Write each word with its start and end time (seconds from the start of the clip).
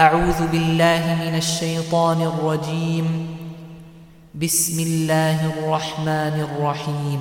أعوذ 0.00 0.40
بالله 0.52 1.04
من 1.24 1.34
الشيطان 1.36 2.22
الرجيم. 2.22 3.26
بسم 4.34 4.80
الله 4.80 5.38
الرحمن 5.52 6.46
الرحيم. 6.48 7.20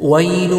ويل 0.00 0.52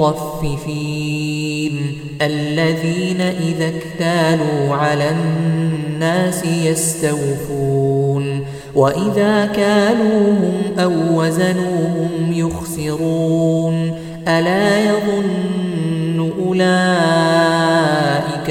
للمطففين 0.00 1.98
الذين 2.22 3.20
إذا 3.20 3.68
اكتالوا 3.68 4.74
على 4.74 5.10
الناس 5.10 6.44
يستوفون 6.44 8.46
وإذا 8.74 9.46
كالوهم 9.46 10.62
أو 10.78 11.20
وزنوهم 11.20 12.32
يخسرون. 12.32 13.98
ألا 14.28 14.84
يظن 14.84 16.32
أولئك 16.46 18.50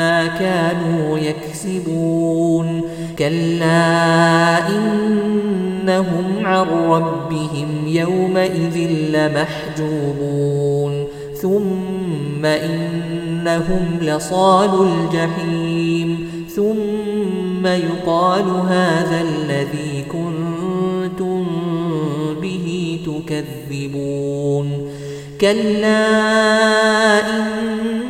ما 0.00 0.26
كانوا 0.26 1.18
يكسبون. 1.18 2.82
كلا 3.18 4.68
إنهم 4.68 6.46
عن 6.46 6.66
ربهم 6.66 7.68
يومئذ 7.86 8.76
لمحجوبون. 9.12 11.06
ثم 11.34 12.44
إنهم 12.44 13.98
لصال 14.02 14.70
الجحيم. 14.88 16.30
ثم 16.56 17.66
يقال 17.66 18.44
هذا 18.68 19.20
الذي 19.20 20.04
كنتم 20.12 21.46
به 22.42 22.98
تكذبون. 23.06 24.90
كلا 25.40 26.08
إن 27.18 28.09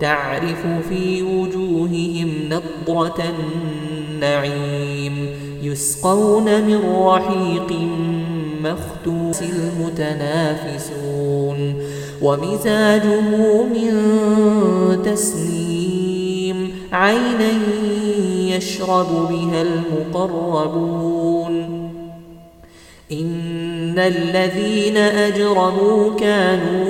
تعرف 0.00 0.66
في 0.88 1.22
وجوههم 1.22 2.30
نضرة 2.48 3.24
النعيم 4.18 5.28
يسقون 5.62 6.64
من 6.64 6.80
رحيق 6.96 7.72
مختوس 8.62 9.42
المتنافسون 9.42 11.10
ومزاجه 12.22 13.20
من 13.60 13.92
تسنيم 15.04 16.70
عينا 16.92 17.50
يشرب 18.56 19.28
بها 19.30 19.62
المقربون 19.62 21.10
إن 23.12 23.98
الذين 23.98 24.96
أجرموا 24.96 26.14
كانوا 26.16 26.89